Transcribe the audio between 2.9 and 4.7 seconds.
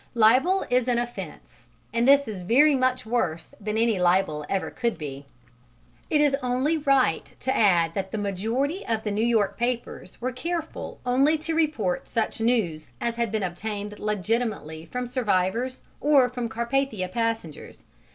worse than any libel could